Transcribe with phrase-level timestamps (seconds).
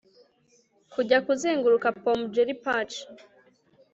[0.93, 2.95] Kujya kuzenguruka pome Cherry pach